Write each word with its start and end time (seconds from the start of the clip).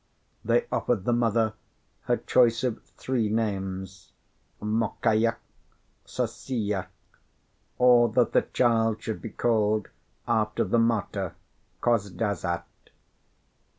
They 0.43 0.65
offered 0.71 1.05
the 1.05 1.13
mother 1.13 1.53
her 2.05 2.17
choice 2.17 2.63
of 2.63 2.83
three 2.83 3.29
names, 3.29 4.11
Mokiya, 4.59 5.35
Sossiya, 6.07 6.87
or 7.77 8.09
that 8.09 8.31
the 8.33 8.41
child 8.41 9.03
should 9.03 9.21
be 9.21 9.29
called 9.29 9.89
after 10.27 10.63
the 10.63 10.79
martyr 10.79 11.35
Khozdazat. 11.83 12.63